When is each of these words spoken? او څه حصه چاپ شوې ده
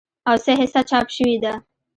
او 0.29 0.35
څه 0.43 0.51
حصه 0.59 0.81
چاپ 0.89 1.07
شوې 1.15 1.37
ده 1.43 1.53